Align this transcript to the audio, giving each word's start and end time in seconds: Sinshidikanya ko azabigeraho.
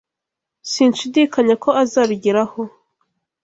Sinshidikanya 0.71 1.55
ko 1.63 1.69
azabigeraho. 1.83 2.61